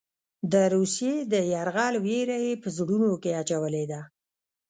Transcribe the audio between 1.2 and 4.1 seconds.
د یرغل وېره یې په زړونو کې اچولې ده.